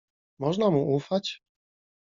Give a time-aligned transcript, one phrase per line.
[0.39, 1.43] "Można mu ufać?"